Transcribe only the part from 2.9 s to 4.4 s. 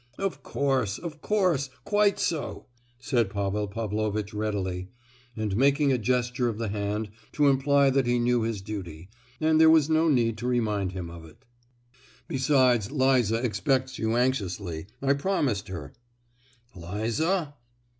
said Pavel Pavlovitch